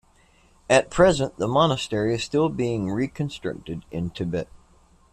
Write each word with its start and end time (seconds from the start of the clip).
At 0.67 0.89
present, 0.89 1.37
the 1.37 1.47
monastery 1.47 2.15
is 2.15 2.23
still 2.23 2.49
being 2.49 2.89
reconstructed 2.89 3.85
in 3.91 4.09
Tibet. 4.09 4.47